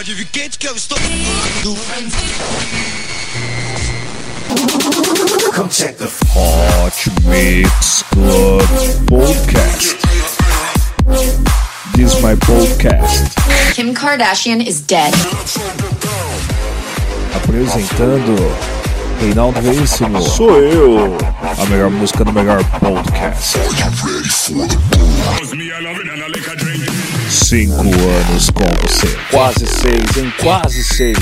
[0.00, 0.96] Pode vir quente que eu estou.
[6.34, 8.62] Hot Mix Club
[9.06, 9.98] Podcast.
[11.94, 13.34] This is my podcast.
[13.74, 15.12] Kim Kardashian is dead.
[17.34, 18.56] Apresentando
[19.20, 20.22] Reinaldo Veríssimo.
[20.22, 21.18] Sou eu.
[21.42, 23.58] A melhor música do melhor podcast.
[27.44, 29.08] Cinco anos com você.
[29.30, 30.32] Quase seis, hein?
[30.40, 31.16] Quase seis.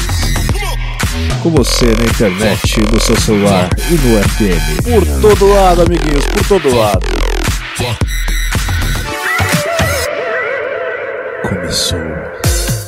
[1.43, 4.83] Com você na internet, no seu celular e no FM.
[4.85, 7.07] Por todo lado, amiguinhos, por todo lado.
[11.49, 11.99] Começou.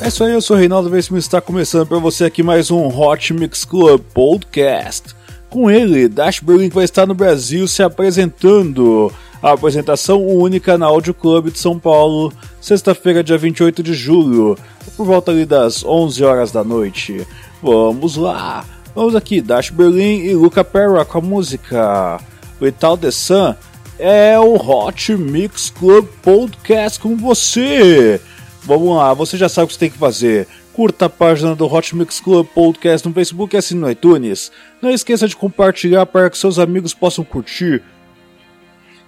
[0.01, 2.69] É isso aí, eu sou o Reinaldo Veríssimo e está começando para você aqui mais
[2.69, 5.15] um Hot Mix Club Podcast.
[5.49, 9.11] Com ele, Dash Berlin que vai estar no Brasil se apresentando.
[9.41, 14.57] A apresentação única na Audio Club de São Paulo, sexta-feira, dia 28 de julho,
[14.95, 17.25] por volta ali das 11 horas da noite.
[17.61, 18.63] Vamos lá!
[18.93, 22.19] Vamos aqui, Dash Berlin e Luca Perra com a música
[22.59, 23.55] Without the Sun
[24.03, 28.19] é o Hot Mix Club Podcast com você.
[28.63, 30.47] Vamos lá, você já sabe o que você tem que fazer.
[30.73, 34.51] Curta a página do Hot Mix Club Podcast no Facebook e assine no iTunes.
[34.81, 37.83] Não esqueça de compartilhar para que seus amigos possam curtir.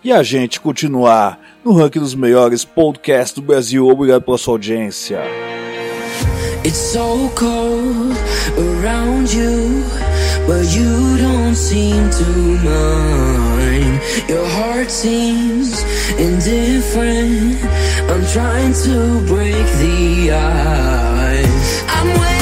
[0.04, 3.88] E a gente continuar no ranking dos melhores podcasts do Brasil.
[3.88, 5.22] Obrigado pela sua audiência.
[6.66, 8.14] It's so cold
[8.58, 9.84] around you,
[10.46, 12.24] but you don't seem to
[12.64, 14.02] mind.
[14.28, 15.84] Your heart seems
[16.20, 17.58] indifferent.
[18.10, 21.84] I'm trying to break the ice.
[21.88, 22.33] I'm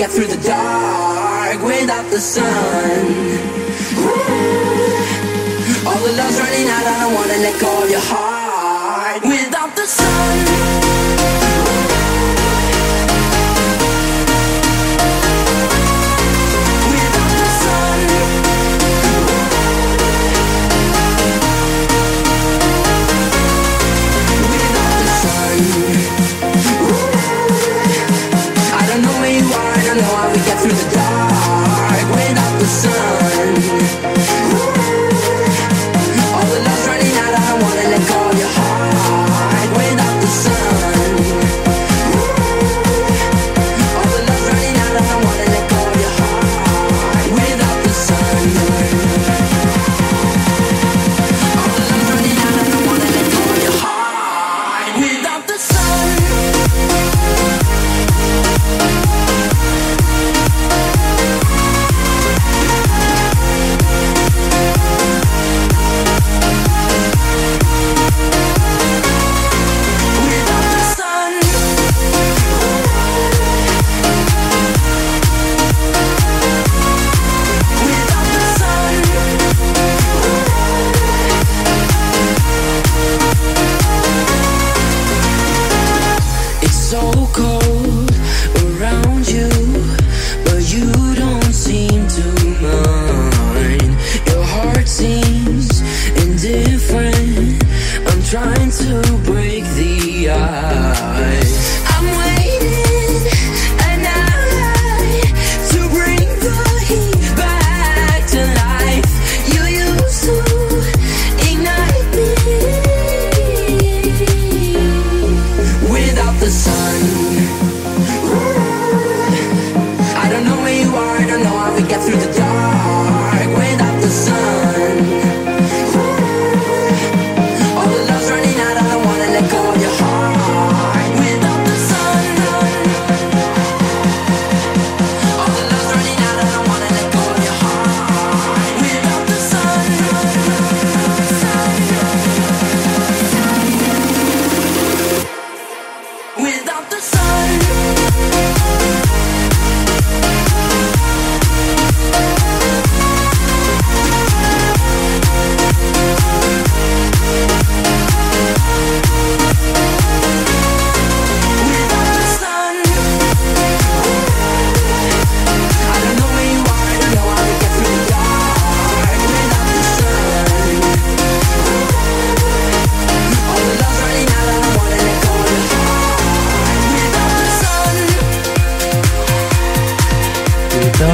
[0.00, 3.04] get through the dark without the sun.
[5.86, 9.84] All the love's running out, I don't wanna let go of your heart without the
[9.84, 11.19] sun.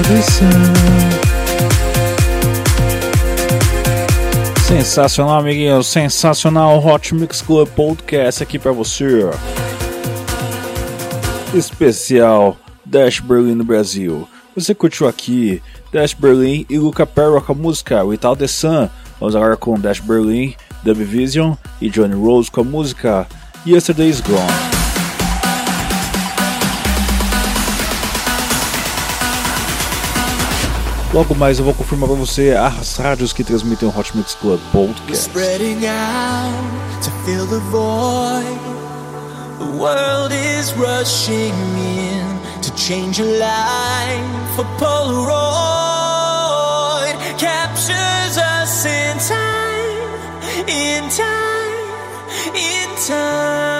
[0.06, 0.46] Sun.
[4.68, 5.82] Sensacional, amiguinho.
[5.82, 9.28] Sensacional Hot Mix Club Podcast aqui pra você.
[11.52, 14.28] Especial Dash Berlin no Brasil.
[14.54, 15.60] Você curtiu aqui
[15.92, 18.88] Dash Berlin e Luca Perro com a música Without the Sun.
[19.18, 20.54] Vamos agora com Dash Berlin,
[20.84, 23.26] Dub Vision e Johnny Rose com a música
[23.66, 24.75] Yesterday's Gone.
[31.12, 34.60] Logo mais eu vou confirmar pra você as rádios que transmitem o Hot Mix Club
[34.72, 35.28] Podcast.
[35.28, 38.60] Spreading out to fill the void.
[39.58, 44.58] The world is rushing in to change your life.
[44.58, 45.36] A Polaroid
[47.38, 53.75] captures us in time, in time, in time.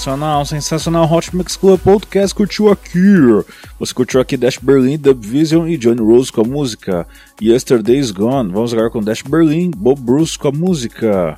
[0.00, 3.04] Sensacional, sensacional Hot Mix Club Podcast curtiu aqui.
[3.78, 7.06] Você curtiu aqui Dash Berlin, Dub Vision e Johnny Rose com a música
[7.38, 8.50] Yesterday's Gone.
[8.50, 11.36] Vamos agora com Dash Berlin, Bob Bruce com a música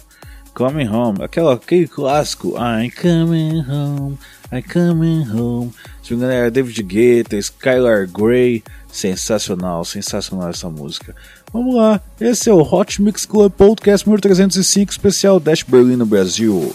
[0.55, 4.17] Coming Home, aquela, aquele clássico I'm coming home,
[4.53, 5.73] I'm coming home.
[6.01, 8.63] Se não me engano era David Guetta, Skylar Grey.
[8.87, 11.17] Sensacional, sensacional essa música.
[11.53, 16.07] Vamos lá, esse é o Hot Mix Club Podcast número 305, especial Dash Berlin no
[16.07, 16.73] Brasil.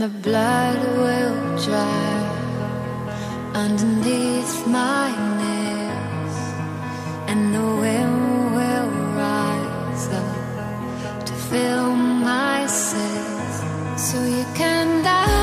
[0.00, 2.18] And the blood will dry
[3.52, 5.10] underneath my
[5.42, 6.36] nails,
[7.26, 13.56] and the wind will rise up to fill my sails.
[13.96, 15.37] So you can down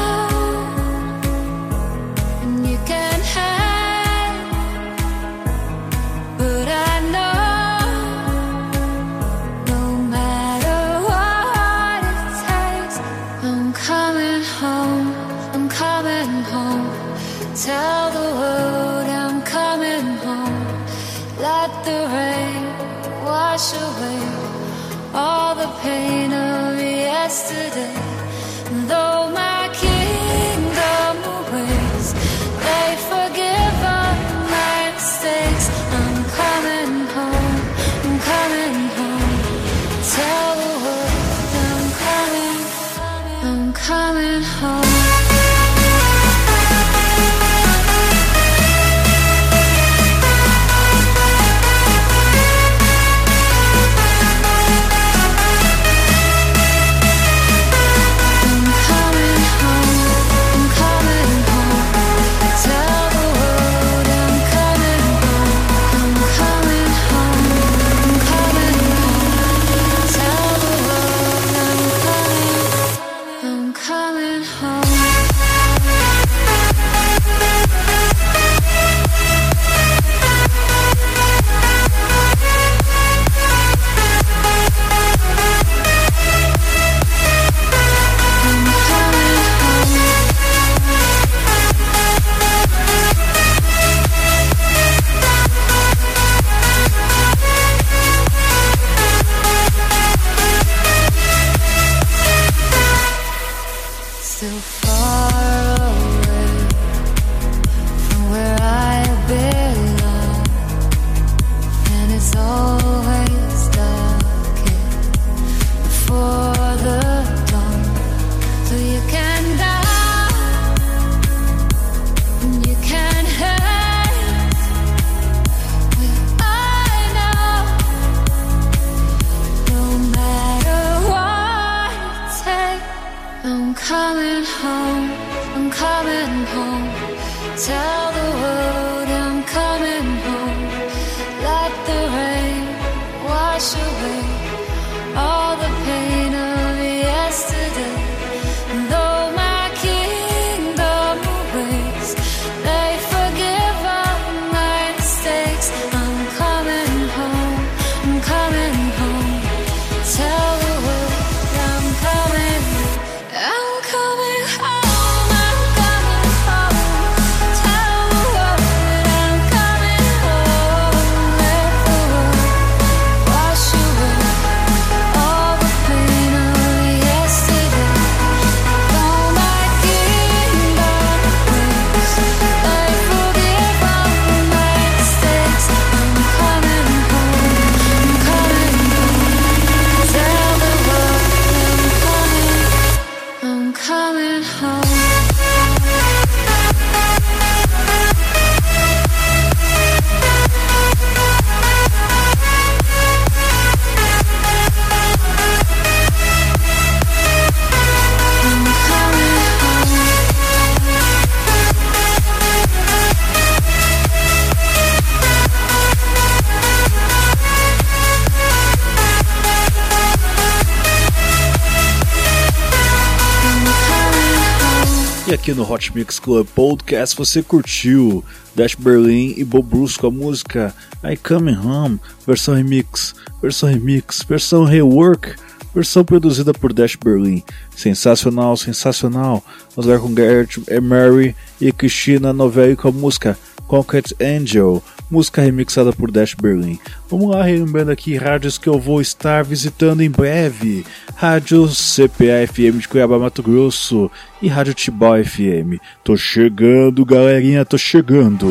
[225.45, 228.25] aqui no Hot Mix Club Podcast você curtiu
[228.55, 230.73] Dash Berlin e Bob Bruce com a música
[231.03, 235.35] I Come Home, versão remix, versão remix, versão rework,
[235.71, 237.43] versão produzida por Dash Berlin.
[237.75, 239.43] Sensacional, sensacional.
[239.75, 243.37] Vamos lá com Gert, Mary e Christina Novelli com a música
[243.67, 244.81] Concrete Angel
[245.15, 246.77] música remixada por Dash Berlin.
[247.09, 252.87] Vamos lá, relembrando aqui rádios que eu vou estar visitando em breve: Rádio CPA-FM de
[252.89, 255.79] Cuiabá, Mato Grosso e Rádio Tibau FM.
[256.03, 258.47] Tô chegando, galerinha, tô chegando!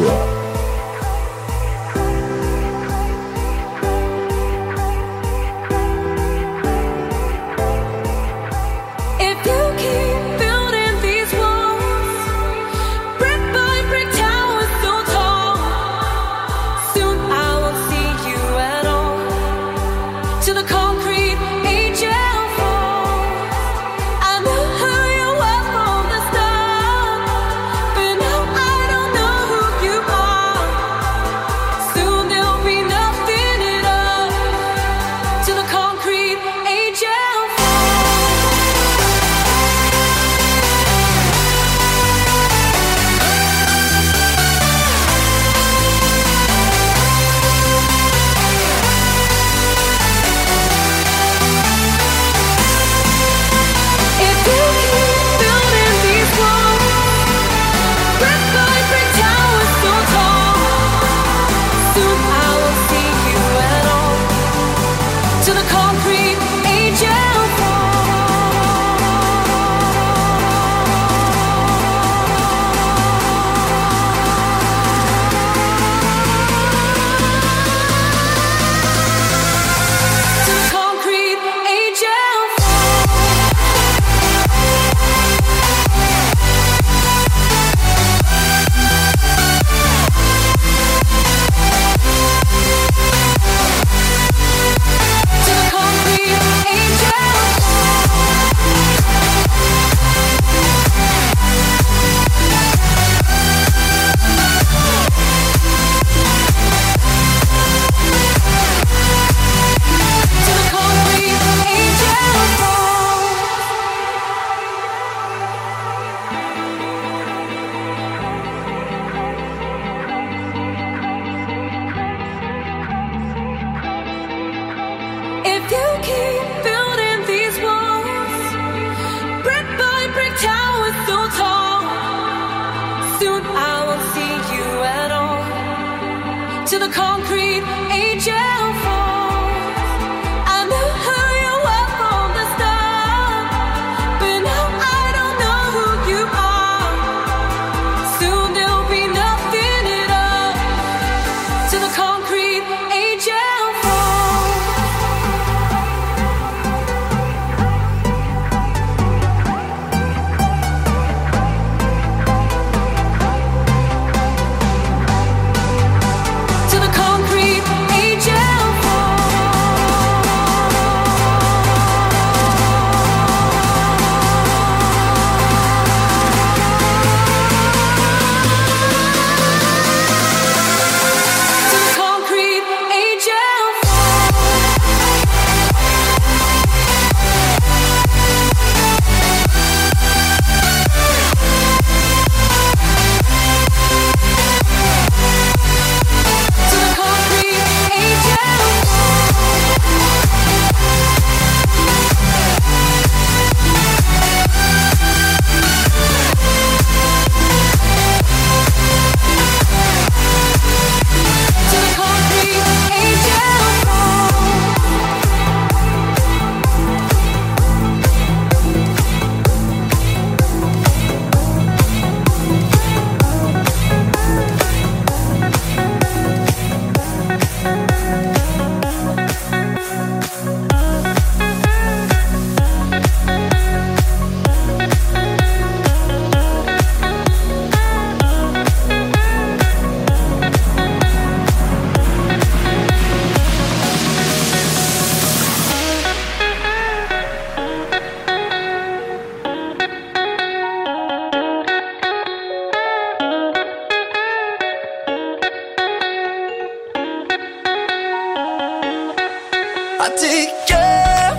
[260.06, 261.32] I take care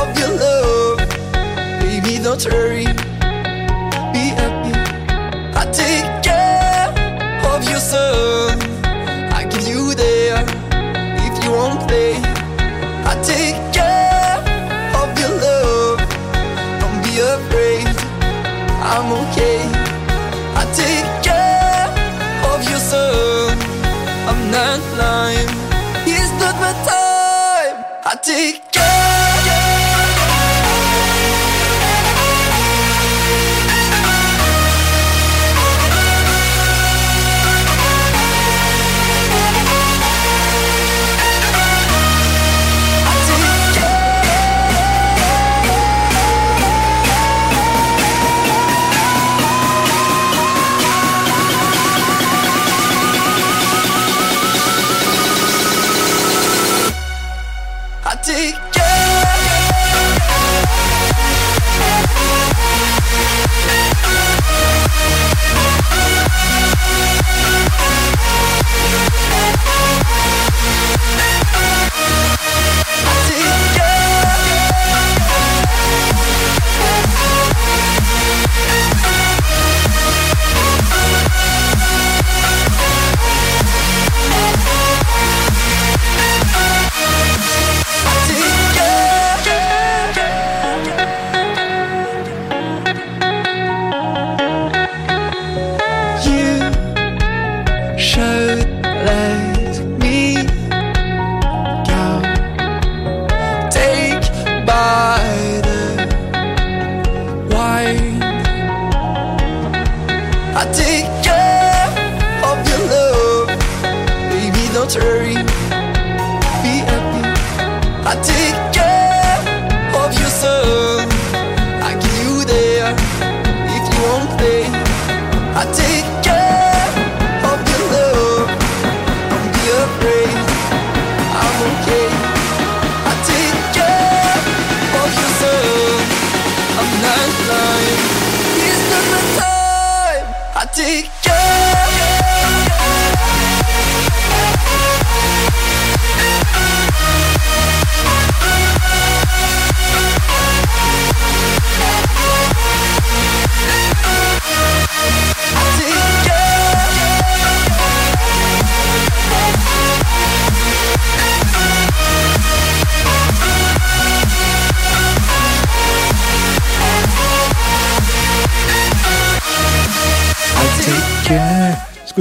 [0.00, 0.98] of your love,
[1.80, 2.18] baby.
[2.20, 2.86] Don't hurry,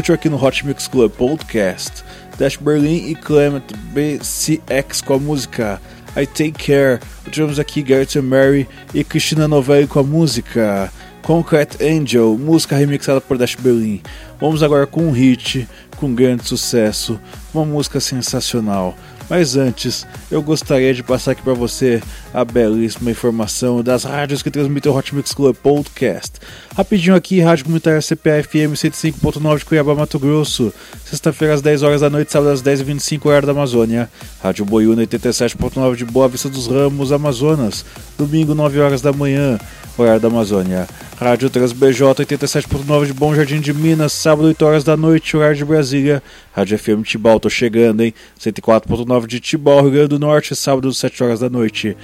[0.10, 2.04] Escutou aqui no Hot Mix Club Podcast.
[2.36, 3.62] Dash Berlin e Clement
[3.94, 5.80] BCX com a música
[6.18, 7.00] I Take Care.
[7.30, 10.92] Tivemos aqui Garrett Mary e Cristina Novelli com a música
[11.22, 14.02] Concrete Angel, música remixada por Dash Berlin.
[14.42, 17.20] Vamos agora com um hit, com grande sucesso,
[17.54, 18.98] uma música sensacional.
[19.30, 22.02] Mas antes, eu gostaria de passar aqui para você
[22.34, 26.32] a belíssima informação das rádios que transmitem o Hot Mix Club Podcast.
[26.76, 30.74] Rapidinho aqui, Rádio Comunitária CPFM 105.9 de Cuiabá, Mato Grosso.
[31.06, 34.10] Sexta-feira às 10 horas da noite, sábado às 10h25, horário da Amazônia.
[34.42, 37.86] Rádio Boiúna 87.9 de Boa Vista dos Ramos, Amazonas.
[38.18, 39.60] Domingo, 9 horas da manhã,
[39.96, 40.88] horário da Amazônia.
[41.20, 45.66] Rádio TransBJ 87.9 de Bom Jardim de Minas, sábado 8 horas da noite, horário de
[45.66, 46.24] Brasília.
[46.56, 48.14] Rádio FM Tibau, tô chegando, hein?
[48.40, 51.98] 104.9 de Tibau, Rio Grande do Norte, sábado 7 horas da noite.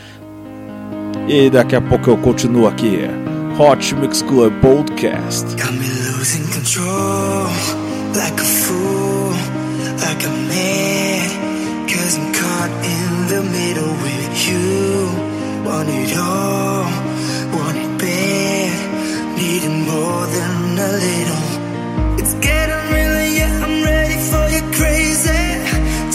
[1.30, 2.99] E daqui a pouco eu continuo aqui.
[3.58, 5.45] Hot Mix Club Podcast.
[5.56, 7.47] Got me losing control,
[8.15, 9.32] like a fool,
[10.01, 11.30] like a man.
[11.88, 15.08] Cause I'm caught in the middle with you.
[15.63, 16.86] Want it all,
[19.56, 21.46] needing more than a little.
[22.20, 25.46] It's getting real, yeah, I'm ready for you crazy.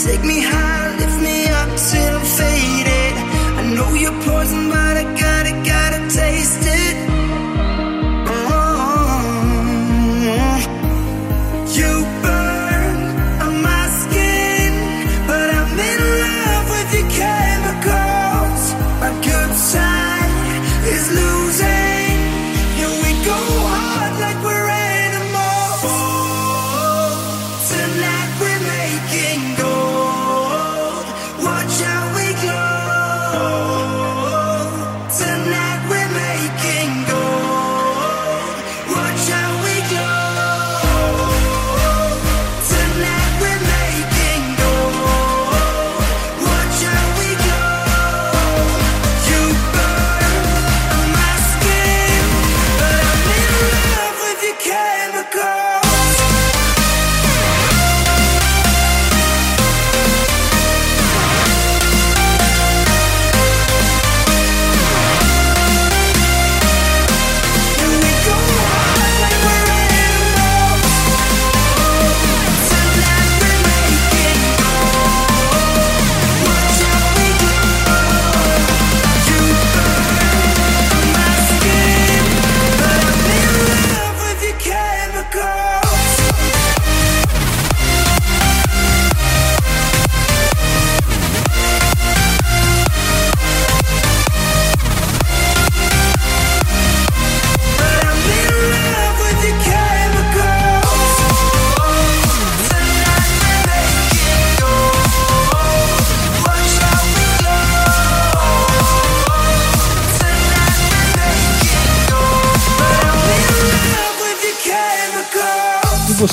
[0.05, 3.13] Take me high, lift me up till I'm faded.
[3.59, 6.60] I know you're poison, but I gotta, gotta taste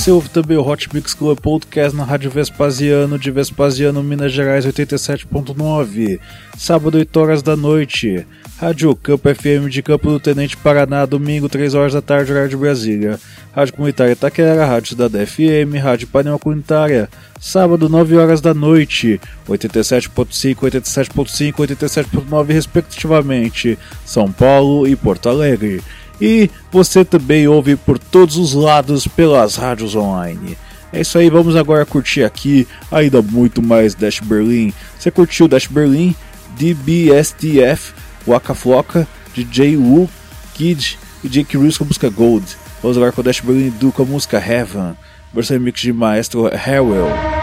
[0.08, 4.64] você ouve também o Hot Mix Club Podcast na Rádio Vespasiano de Vespasiano, Minas Gerais
[4.64, 6.18] 87.9,
[6.56, 8.26] sábado 8 horas da noite.
[8.58, 12.56] Rádio Campo FM de Campo do Tenente Paraná, domingo 3 horas da tarde, horário de
[12.56, 13.20] Brasília.
[13.54, 20.56] Rádio Comunitária Itaquera, Rádio Cidade FM, Rádio Panema Comunitária, sábado 9 horas da noite, 87.5,
[20.56, 25.82] 87.5, 87.9 respectivamente, São Paulo e Porto Alegre.
[26.20, 30.56] E você também ouve por todos os lados pelas rádios online.
[30.92, 34.72] É isso aí, vamos agora curtir aqui ainda muito mais Dash Berlin.
[34.98, 36.14] Você curtiu Dash Berlin,
[36.56, 37.92] DBSTF,
[38.26, 40.08] Waka Flocka, DJ Wu,
[40.54, 42.44] Kid e Jake Reese com a música Gold.
[42.82, 44.96] Vamos agora com Dash Berlin do com a música Heaven,
[45.32, 47.37] versão remix de Maestro Harwell.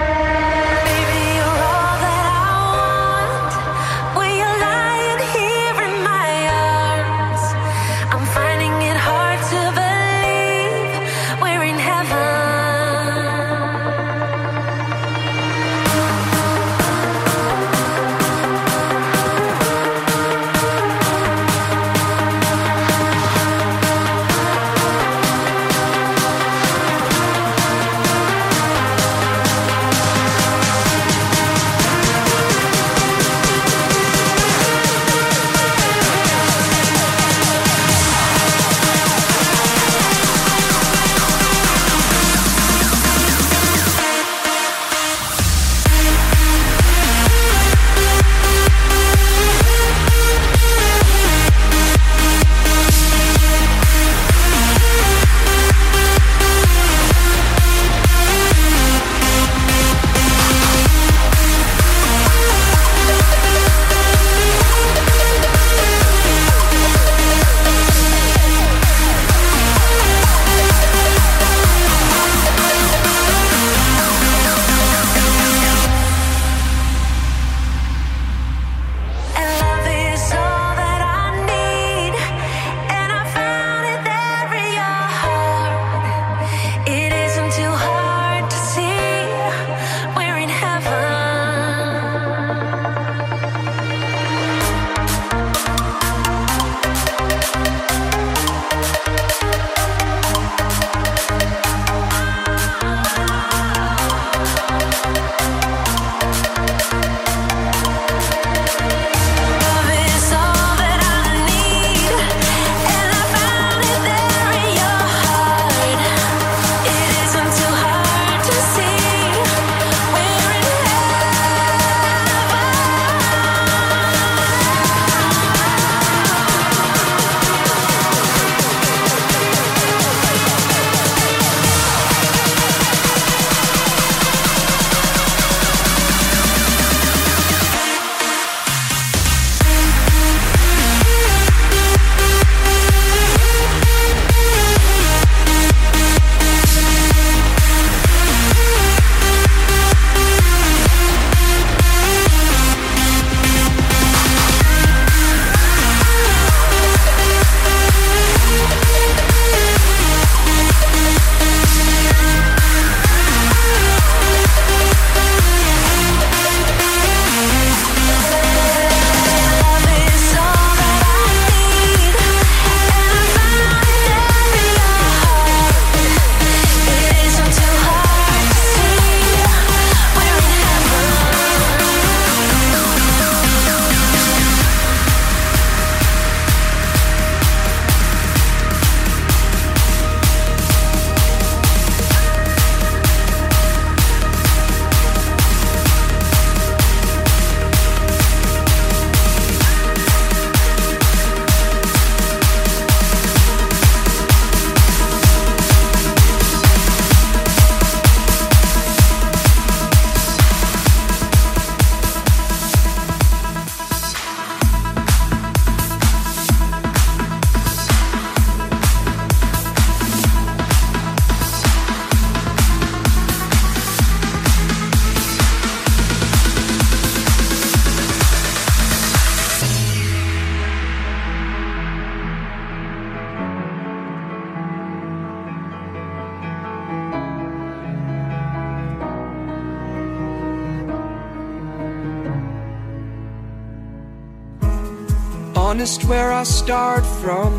[246.45, 247.51] Start from.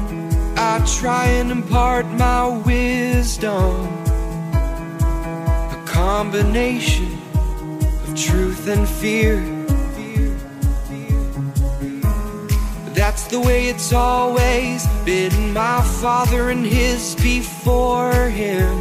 [0.57, 3.75] I try and impart my wisdom.
[5.77, 7.19] A combination
[8.05, 9.37] of truth and fear.
[12.95, 15.53] That's the way it's always been.
[15.53, 18.79] My father and his before him.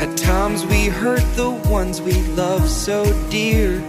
[0.00, 3.82] At times we hurt the ones we love so dear.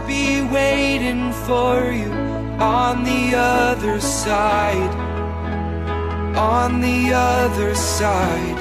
[0.00, 2.10] I'll be waiting for you
[2.58, 4.94] on the other side.
[6.36, 8.58] On the other side.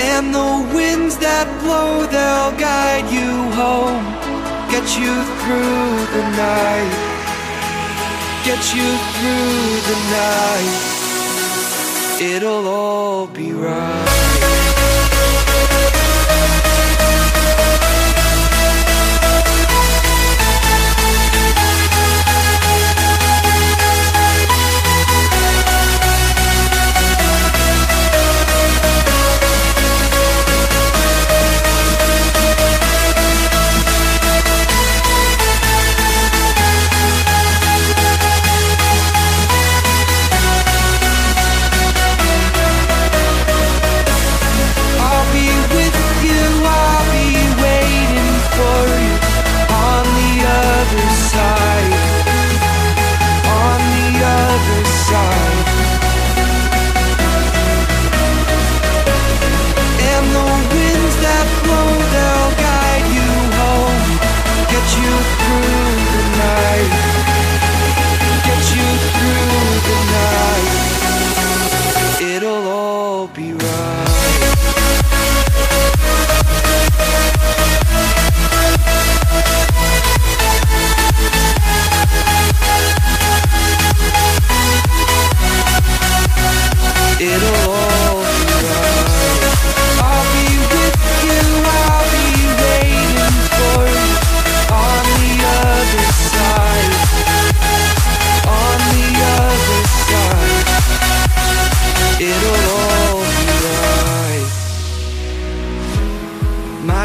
[0.00, 4.06] And the winds that blow, they'll guide you home,
[4.70, 6.94] get you through the night,
[8.44, 10.76] get you through the night.
[12.34, 14.79] It'll all be right.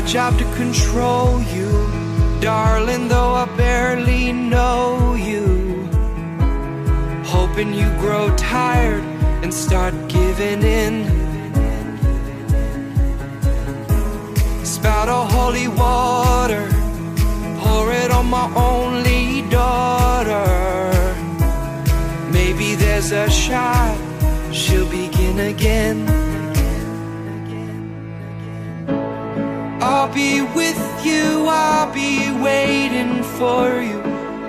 [0.05, 1.69] Job to control you,
[2.39, 3.07] darling.
[3.07, 5.89] Though I barely know you
[7.25, 9.03] hoping you grow tired
[9.43, 11.05] and start giving in.
[14.63, 16.67] Spout a holy water,
[17.59, 20.45] pour it on my only daughter.
[22.31, 23.97] Maybe there's a shot,
[24.53, 26.24] she'll begin again.
[30.05, 33.99] I'll be with you, I'll be waiting for you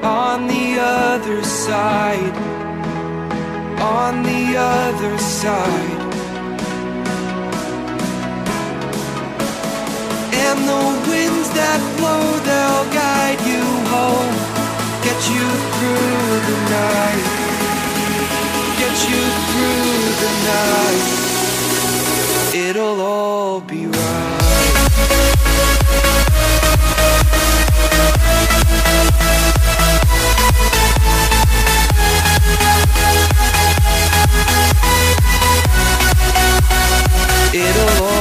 [0.05, 2.37] on the other side
[3.81, 6.03] on the other side.
[10.45, 13.65] And the winds that blow, they'll guide you
[13.97, 14.35] home,
[15.07, 17.29] get you through the night,
[18.77, 21.07] get you through the night.
[22.69, 25.36] It'll all be right.
[37.59, 38.16] It'll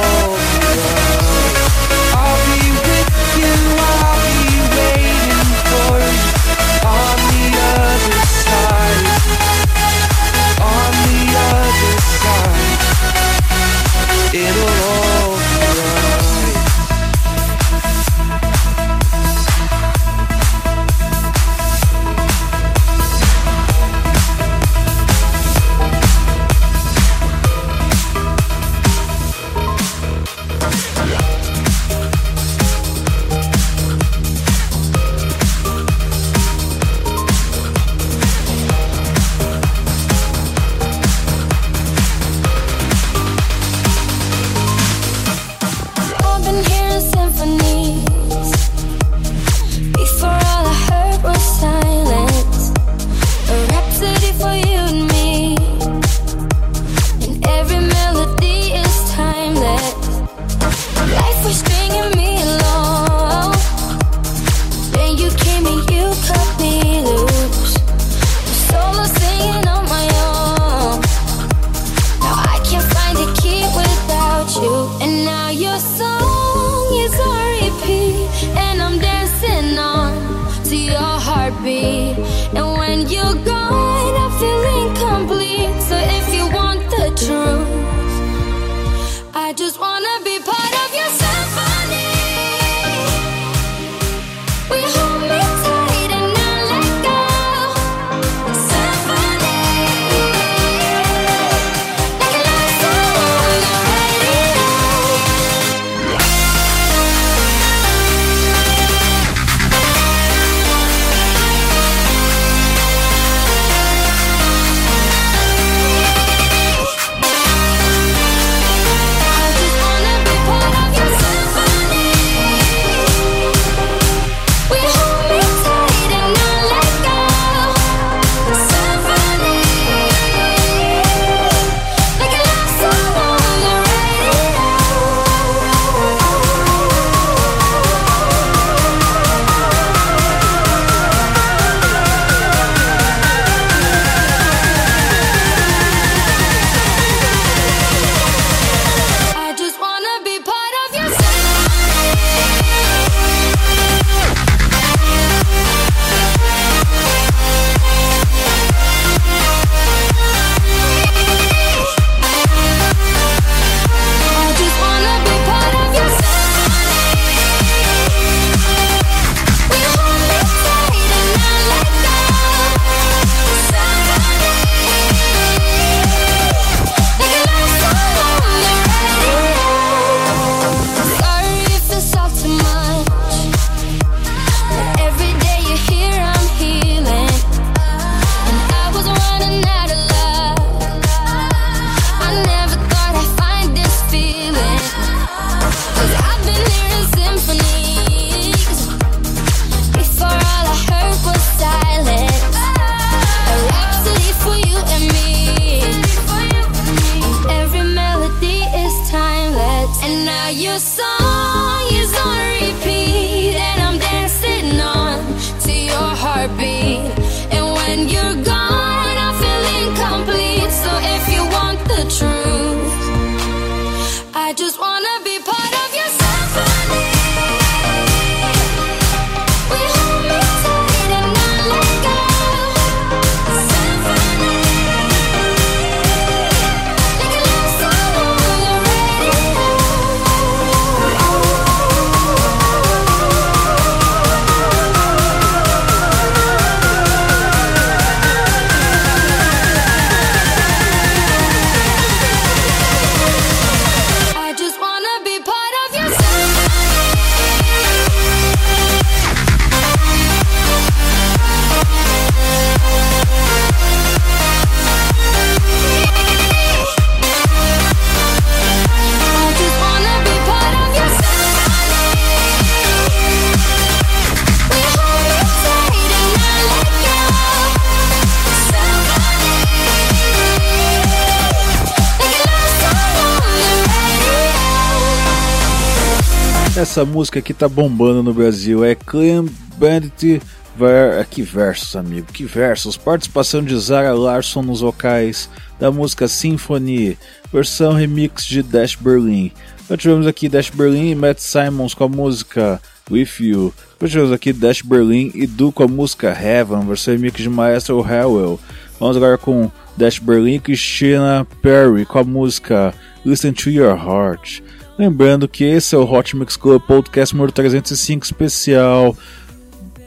[286.96, 288.82] Essa música aqui tá bombando no Brasil.
[288.82, 289.44] É Clean
[289.76, 290.40] Bandit.
[290.78, 291.26] Ver...
[291.26, 292.96] Que versos, amigo, que versos.
[292.96, 297.18] Participação de Zara Larson nos vocais da música Symphony,
[297.52, 299.52] versão remix de Dash Berlin.
[299.90, 302.80] Nós tivemos aqui Dash Berlin e Matt Simons com a música
[303.10, 303.74] With You.
[304.00, 307.98] Nós tivemos aqui Dash Berlin e Du com a música Heaven, versão remix de Maestro
[307.98, 308.58] Howell.
[308.98, 314.62] Vamos agora com Dash Berlin e Christina Perry com a música Listen to Your Heart.
[314.98, 319.14] Lembrando que esse é o Hot Mix Club Podcast número 305 especial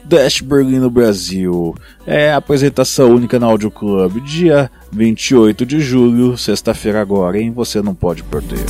[0.03, 1.75] Dash Berlin no Brasil.
[2.07, 7.51] É apresentação única na Audio Club, dia 28 de julho, sexta-feira agora, hein?
[7.51, 8.65] Você não pode perder.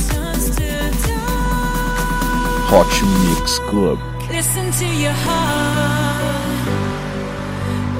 [2.70, 3.98] Hot Mix Club.
[4.30, 6.68] Listen to your heart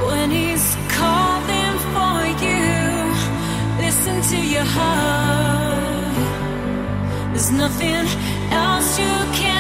[0.07, 3.85] when he's calling for you.
[3.85, 5.50] Listen to your heart.
[7.41, 8.07] There's nothing
[8.53, 9.60] else you can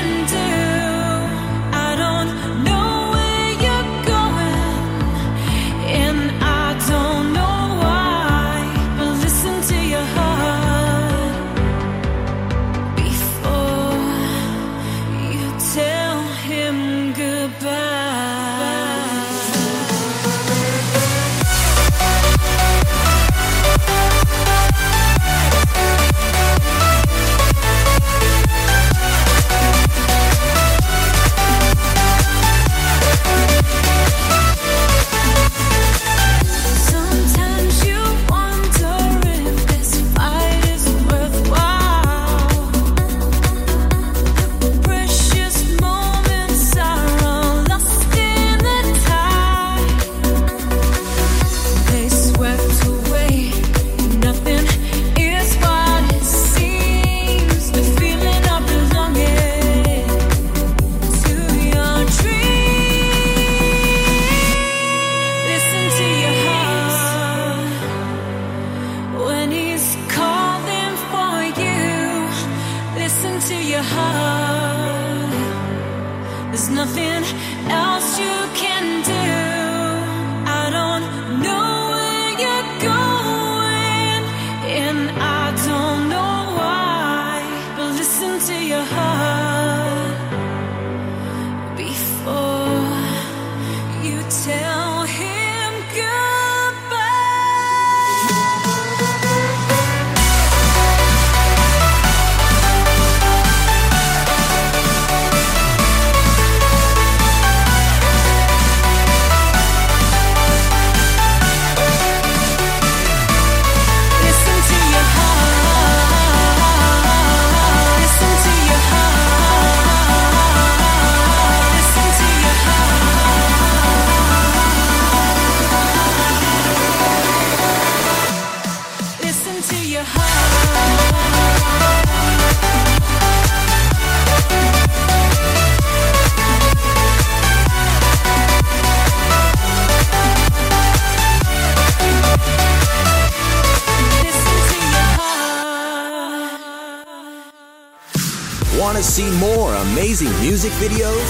[149.20, 151.28] see more amazing music videos?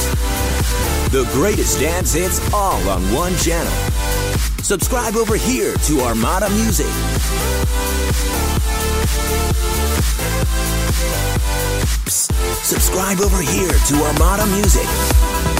[1.10, 3.72] The greatest dance hits all on one channel.
[4.62, 6.86] Subscribe over here to Armada Music.
[12.06, 12.32] Psst,
[12.62, 15.59] subscribe over here to Armada Music.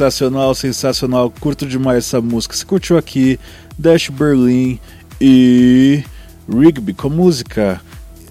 [0.00, 1.30] Sensacional, sensacional.
[1.30, 2.56] Curto demais essa música.
[2.56, 3.38] Você curtiu aqui
[3.78, 4.80] Dash Berlin
[5.20, 6.02] e
[6.48, 7.82] Rigby com música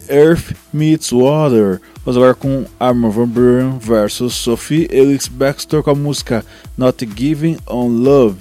[0.10, 1.80] Earth Meets Water.
[2.04, 6.44] Vamos agora com Armin van Buuren versus Sophie Elix Baxter com a música
[6.76, 8.40] Not Giving on Love.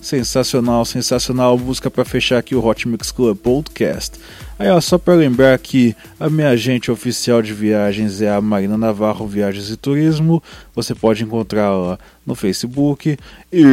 [0.00, 4.18] Sensacional, sensacional música para fechar aqui o Hot Mix Club Podcast.
[4.62, 8.78] Aí ó, só para lembrar que a minha agente oficial de viagens é a Marina
[8.78, 10.40] Navarro Viagens e Turismo.
[10.72, 13.18] Você pode encontrá-la no Facebook
[13.52, 13.64] e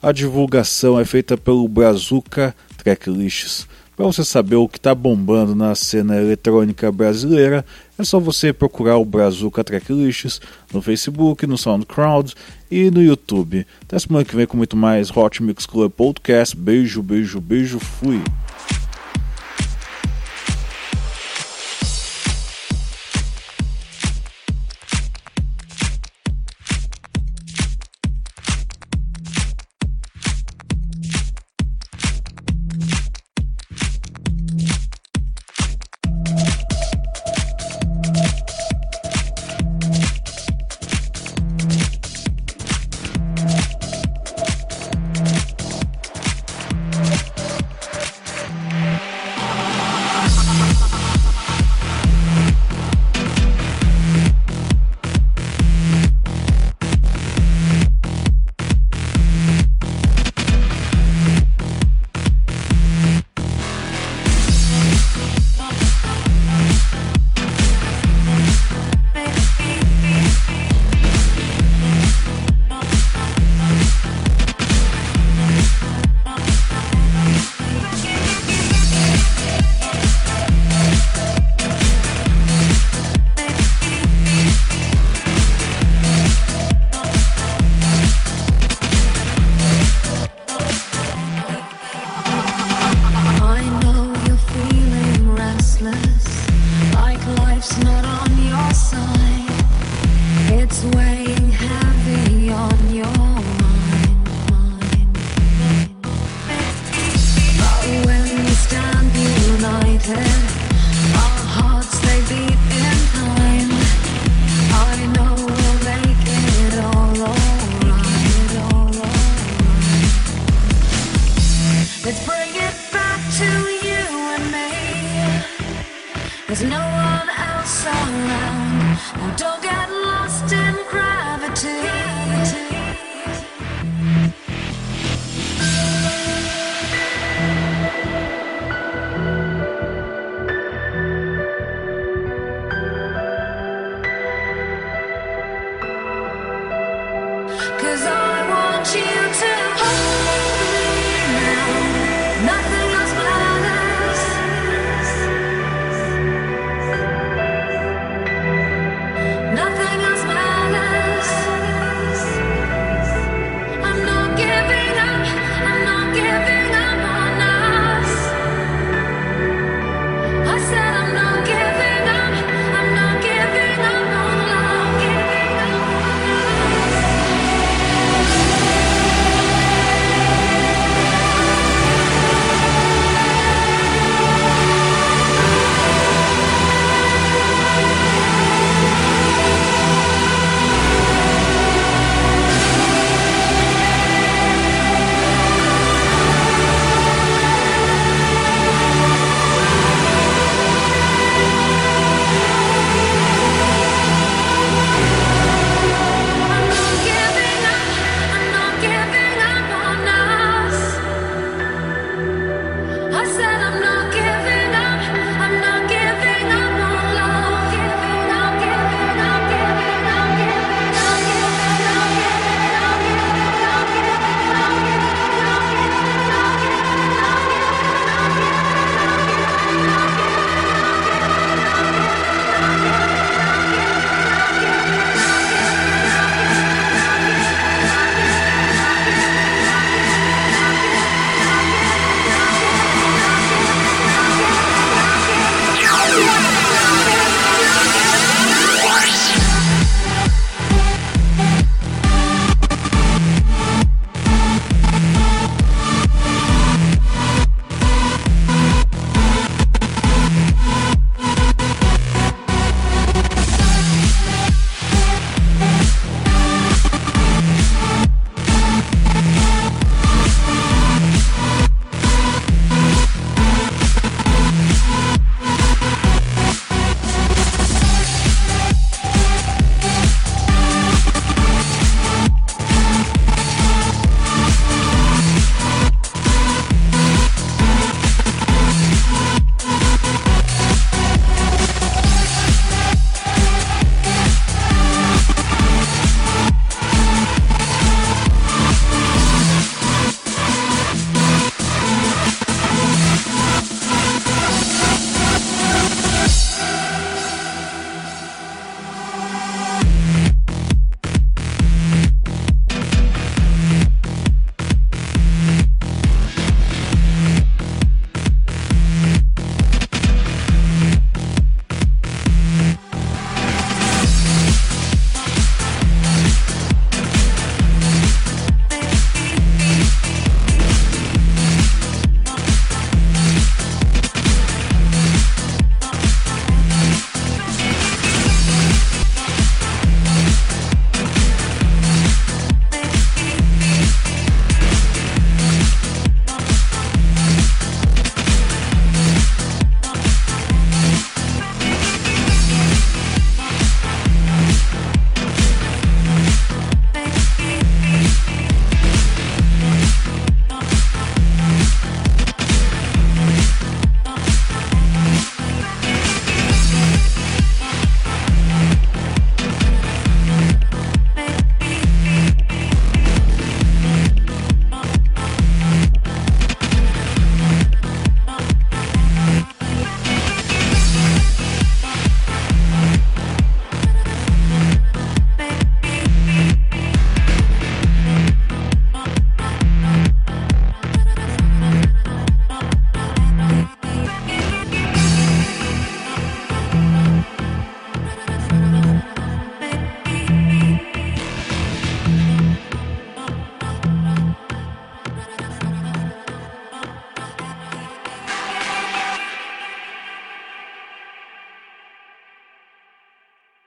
[0.00, 3.66] a divulgação é feita pelo Brazuca Tracklists.
[3.96, 7.66] Para você saber o que está bombando na cena eletrônica brasileira,
[7.98, 10.40] é só você procurar o Brazuca Tracklists
[10.72, 12.34] no Facebook, no SoundCloud
[12.70, 13.66] e no YouTube.
[13.82, 16.56] Até semana que vem com muito mais Hot Mix Club Podcast.
[16.56, 18.22] Beijo, beijo, beijo, fui!